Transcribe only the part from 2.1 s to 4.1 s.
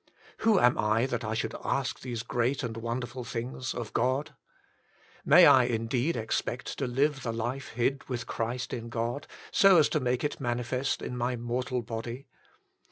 great and wonderful things of